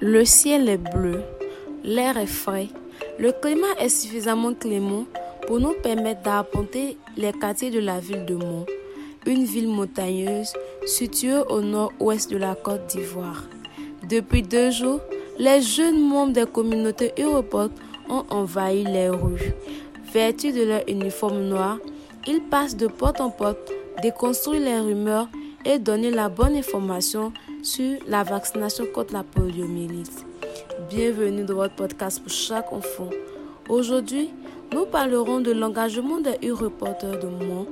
[0.00, 1.22] Le ciel est bleu,
[1.82, 2.68] l'air est frais,
[3.18, 5.06] le climat est suffisamment clément
[5.46, 8.66] pour nous permettre d'apporter les quartiers de la ville de Mont,
[9.24, 10.52] une ville montagneuse
[10.84, 13.44] située au nord-ouest de la Côte d'Ivoire.
[14.06, 15.00] Depuis deux jours,
[15.38, 17.70] les jeunes membres des communautés européennes
[18.10, 19.54] ont envahi les rues.
[20.12, 21.78] Vêtus de leur uniforme noir,
[22.26, 23.72] ils passent de porte en porte,
[24.02, 25.28] déconstruisent les rumeurs
[25.66, 30.24] et donnent la bonne information sur la vaccination contre la poliomyélite.
[30.88, 33.10] Bienvenue dans votre podcast pour chaque enfant.
[33.68, 34.30] Aujourd'hui,
[34.72, 37.66] nous parlerons de l'engagement des e-reporters de Mont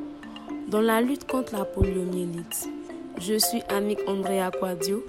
[0.69, 2.69] dans la lutte contre la poliomyélite.
[3.21, 5.05] Je suis Annick Andrea Quadio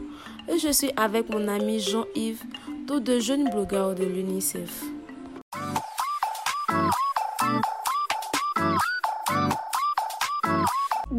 [0.48, 2.44] et je suis avec mon ami Jean-Yves,
[2.86, 4.84] tous deux jeunes blogueurs de l'UNICEF.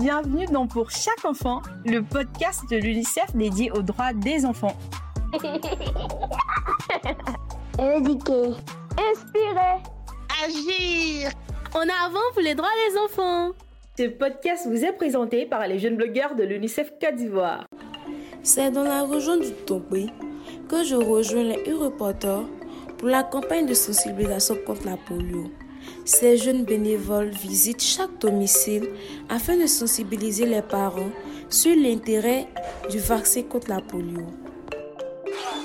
[0.08, 4.76] Bienvenue dans Pour chaque enfant, le podcast de l'UNICEF dédié aux droits des enfants.
[7.76, 8.52] Éduquer.
[8.96, 9.82] Inspirer.
[10.44, 11.32] Agir.
[11.74, 13.50] En avant pour les droits des enfants.
[13.98, 17.66] Ce podcast vous est présenté par les jeunes blogueurs de l'UNICEF Côte d'Ivoire.
[18.44, 20.06] C'est dans la région du Tombé
[20.68, 22.44] que je rejoins les e-reporters
[22.96, 25.50] pour la campagne de sensibilisation contre la polio.
[26.05, 28.89] Ces jeunes bénévoles visitent chaque domicile
[29.29, 31.11] afin de sensibiliser les parents
[31.51, 32.47] sur l'intérêt
[32.91, 34.23] du vaccin contre la polio.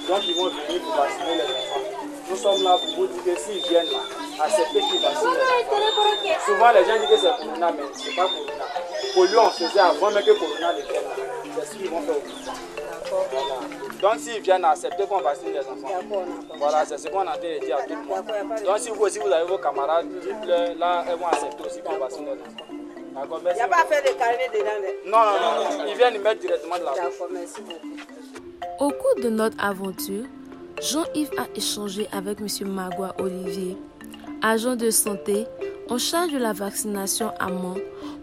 [0.07, 1.85] Donc ils vont venir pour vacciner les enfants.
[2.29, 6.39] Nous sommes là pour vous dire que s'ils viennent là, acceptez qu'ils vaccinent les enfants.
[6.45, 8.65] Souvent les gens disent que c'est Corona, mais ce n'est pas Corona.
[9.13, 11.15] Polio on faisait avant même que Corona ne vienne là.
[11.59, 12.51] C'est ce qu'ils vont faire aujourd'hui.
[13.11, 13.80] Voilà.
[14.01, 15.99] Donc s'ils viennent, acceptez qu'on vaccine les enfants.
[16.57, 18.25] Voilà, c'est ce qu'on a de dire à tout le monde.
[18.65, 21.97] Donc si vous aussi vous avez vos camarades, dites-leur, là, elles vont accepter aussi qu'on
[21.97, 22.65] vaccine les enfants.
[23.13, 24.65] D'accord, Il n'y a pas à faire de carnet dedans.
[24.81, 25.85] mais- Non, non, non, non.
[25.87, 28.85] Ils viennent y mettre directement de la D'accord, merci beaucoup.
[28.85, 30.23] Au cours de notre aventure,
[30.81, 32.67] Jean-Yves a échangé avec M.
[32.69, 33.77] Magua Olivier,
[34.41, 35.45] agent de santé
[35.91, 37.75] en charge de la vaccination à Mans,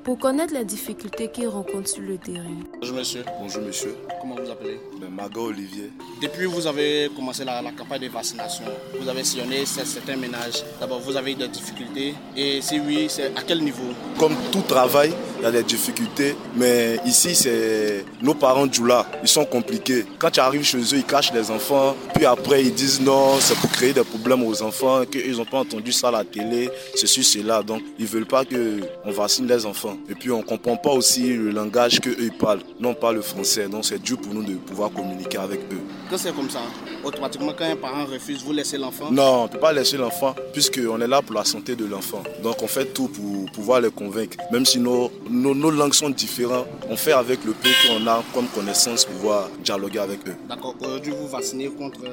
[0.02, 2.56] pour connaître les difficultés qu'il rencontre sur le terrain.
[2.80, 4.80] Bonjour monsieur, Bonjour monsieur, comment vous appelez?
[4.98, 5.90] Ben, Maga Olivier.
[6.22, 8.64] Depuis que vous avez commencé la, la campagne de vaccination,
[8.98, 10.64] vous avez sillonné cer- certains ménages.
[10.80, 13.92] D'abord, vous avez eu des difficultés et si oui, c'est à quel niveau?
[14.18, 19.28] Comme tout travail, il y a des difficultés, mais ici c'est nos parents Djoula, ils
[19.28, 20.04] sont compliqués.
[20.19, 23.56] Quand tu arrives chez eux, ils cachent les enfants, puis après ils disent non, c'est
[23.56, 27.22] pour créer des problèmes aux enfants, qu'ils n'ont pas entendu ça à la télé, ceci,
[27.22, 27.62] cela.
[27.62, 29.97] Donc ils veulent pas qu'on vaccine les enfants.
[30.09, 32.62] Et puis on comprend pas aussi le langage qu'eux ils parlent.
[32.81, 35.81] Non, pas le français, donc c'est dur pour nous de pouvoir communiquer avec eux.
[36.10, 36.60] Quand c'est comme ça,
[37.05, 39.10] automatiquement quand un parent refuse, vous laissez l'enfant?
[39.10, 42.22] Non, on ne peut pas laisser l'enfant puisqu'on est là pour la santé de l'enfant.
[42.43, 44.37] Donc on fait tout pour pouvoir les convaincre.
[44.50, 48.22] Même si nos, nos, nos langues sont différentes, on fait avec le peu qu'on a
[48.34, 50.34] comme connaissance pour pouvoir dialoguer avec eux.
[50.48, 52.10] D'accord, aujourd'hui vous vaccinez contre la,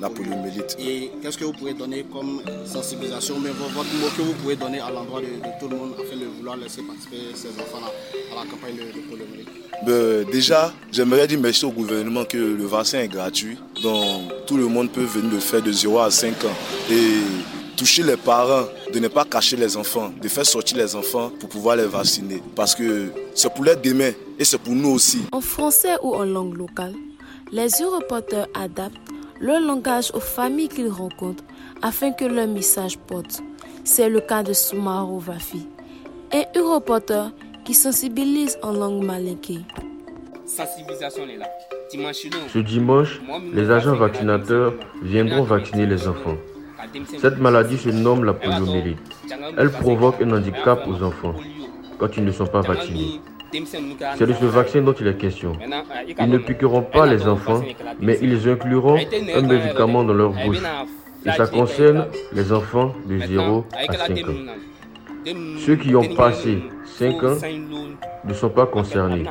[0.00, 0.30] La polio.
[0.30, 0.76] poliomyélite.
[0.78, 4.56] Et qu'est-ce que vous pouvez donner comme sensibilisation, mais vo- votre mot que vous pouvez
[4.56, 7.90] donner à l'endroit de, de tout le monde afin de vouloir laisser participer ces enfants-là
[8.32, 9.48] à la campagne de, de poliomyélite?
[9.86, 13.56] Ben, déjà, j'aimerais dire merci au gouvernement que le vaccin est gratuit.
[13.82, 16.56] Donc tout le monde peut venir le faire de 0 à 5 ans.
[16.90, 16.94] Et
[17.76, 21.48] toucher les parents, de ne pas cacher les enfants, de faire sortir les enfants pour
[21.48, 22.42] pouvoir les vacciner.
[22.54, 25.22] Parce que c'est pour les demain et c'est pour nous aussi.
[25.32, 26.94] En français ou en langue locale,
[27.50, 28.96] les e-reporters adaptent
[29.40, 31.44] leur langage aux familles qu'ils rencontrent
[31.82, 33.40] afin que leur message porte.
[33.84, 35.66] C'est le cas de Soumaro Vafi,
[36.32, 37.32] un e-reporter
[37.64, 39.58] qui sensibilise en langue malinké.
[40.46, 43.20] Ce dimanche,
[43.52, 46.36] les agents vaccinateurs viendront vacciner les enfants.
[47.18, 48.98] Cette maladie se nomme la poliomyélite.
[49.56, 51.34] Elle provoque un handicap aux enfants
[51.98, 53.20] quand ils ne sont pas vaccinés.
[54.16, 55.52] C'est de ce vaccin dont il est question.
[56.18, 57.62] Ils ne piqueront pas les enfants,
[58.00, 58.96] mais ils incluront
[59.34, 60.62] un médicament dans leur bouche.
[61.24, 65.34] Et ça concerne les enfants de 0 à 5 ans.
[65.58, 67.36] Ceux qui ont passé 5 ans
[68.24, 69.24] ne sont pas concernés.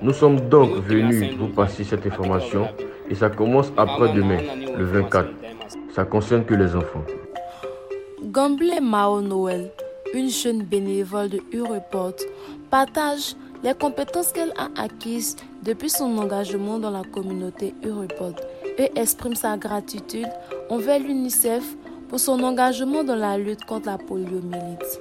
[0.00, 2.68] Nous sommes donc venus vous passer cette information
[3.08, 4.40] et ça commence après-demain,
[4.76, 5.28] le 24.
[5.94, 7.04] Ça concerne que les enfants.
[8.24, 9.70] Gamble Mao Noël,
[10.12, 12.16] une jeune bénévole de Ureport,
[12.68, 18.34] partage les compétences qu'elle a acquises depuis son engagement dans la communauté Ureport
[18.76, 20.26] et exprime sa gratitude
[20.68, 21.62] envers l'UNICEF
[22.08, 25.00] pour son engagement dans la lutte contre la poliomyélite.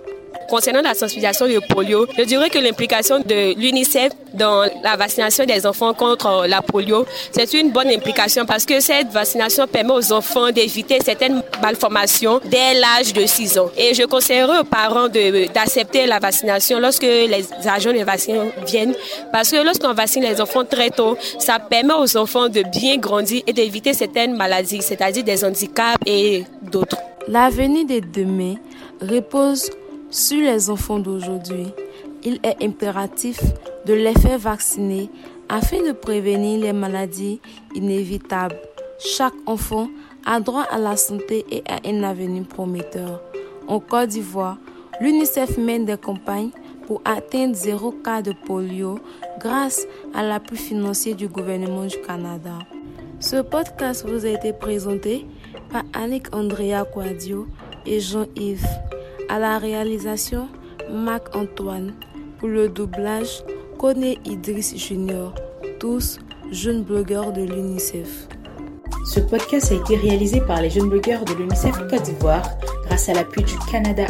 [0.53, 5.65] Concernant la sensibilisation du polio, je dirais que l'implication de l'UNICEF dans la vaccination des
[5.65, 10.51] enfants contre la polio, c'est une bonne implication parce que cette vaccination permet aux enfants
[10.51, 13.71] d'éviter certaines malformations dès l'âge de 6 ans.
[13.75, 15.07] Et je conseillerais aux parents
[15.55, 18.93] d'accepter la vaccination lorsque les agents de vaccins viennent
[19.31, 23.41] parce que lorsqu'on vaccine les enfants très tôt, ça permet aux enfants de bien grandir
[23.47, 26.97] et d'éviter certaines maladies, c'est-à-dire des handicaps et d'autres.
[27.27, 28.55] L'avenir de demain
[29.01, 29.71] repose
[30.13, 31.67] sur les enfants d'aujourd'hui.
[32.23, 33.39] Il est impératif
[33.85, 35.09] de les faire vacciner
[35.49, 37.41] afin de prévenir les maladies
[37.73, 38.55] inévitables.
[38.99, 39.89] Chaque enfant
[40.25, 43.21] a droit à la santé et à un avenir prometteur.
[43.67, 44.57] En Côte d'Ivoire,
[45.01, 46.51] l'UNICEF mène des campagnes
[46.85, 48.99] pour atteindre zéro cas de polio
[49.39, 52.59] grâce à l'appui financier du gouvernement du Canada.
[53.19, 55.25] Ce podcast vous a été présenté
[55.71, 57.47] par Annick Andrea Quadio
[57.85, 58.67] et Jean-Yves.
[59.29, 60.47] À la réalisation,
[60.91, 61.93] Marc-Antoine.
[62.39, 63.43] Pour le doublage,
[63.77, 65.33] Kone Idriss Junior.
[65.79, 66.19] Tous
[66.51, 68.27] jeunes blogueurs de l'UNICEF.
[69.05, 72.43] Ce podcast a été réalisé par les jeunes blogueurs de l'UNICEF Côte d'Ivoire
[72.85, 74.05] grâce à l'appui du Canada